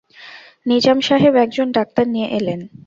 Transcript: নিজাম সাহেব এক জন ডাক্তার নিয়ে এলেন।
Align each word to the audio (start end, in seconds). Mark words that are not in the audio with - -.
নিজাম 0.65 0.97
সাহেব 1.07 1.33
এক 1.43 1.49
জন 1.53 1.67
ডাক্তার 1.77 2.05
নিয়ে 2.07 2.27
এলেন। 2.37 2.59